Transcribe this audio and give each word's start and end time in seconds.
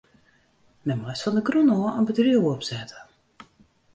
Men 0.85 0.97
moast 1.01 1.23
fan 1.25 1.35
de 1.37 1.43
grûn 1.47 1.73
ôf 1.77 1.93
in 1.99 2.05
bedriuw 2.07 2.45
opsette. 2.53 2.99